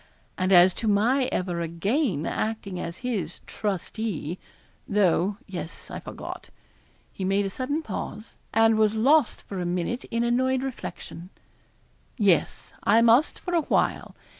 And 0.35 0.51
as 0.51 0.73
to 0.81 0.87
my 0.87 1.25
ever 1.31 1.61
again 1.61 2.25
acting 2.25 2.79
as 2.79 2.97
his 3.05 3.39
trustee; 3.45 4.39
though, 4.87 5.37
yes, 5.45 5.91
I 5.91 5.99
forgot' 5.99 6.49
he 7.13 7.23
made 7.23 7.45
a 7.45 7.51
sudden 7.51 7.83
pause, 7.83 8.35
and 8.51 8.79
was 8.79 8.95
lost 8.95 9.43
for 9.43 9.61
a 9.61 9.65
minute 9.67 10.05
in 10.05 10.23
annoyed 10.23 10.63
reflection 10.63 11.29
'yes, 12.17 12.73
I 12.81 13.03
must 13.03 13.37
for 13.37 13.53
a 13.53 13.61
while. 13.61 14.15